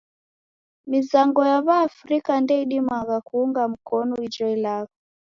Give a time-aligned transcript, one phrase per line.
[0.91, 4.91] Mizango ya W'aafrika ndeidimagha kuunga mkonu ijo ilagho.